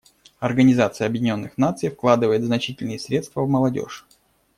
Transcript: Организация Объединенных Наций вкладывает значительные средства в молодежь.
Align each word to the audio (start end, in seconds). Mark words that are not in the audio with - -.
Организация 0.39 1.05
Объединенных 1.05 1.59
Наций 1.59 1.91
вкладывает 1.91 2.43
значительные 2.43 2.97
средства 2.97 3.43
в 3.43 3.47
молодежь. 3.47 4.07